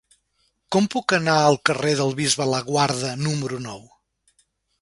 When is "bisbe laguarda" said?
2.21-3.15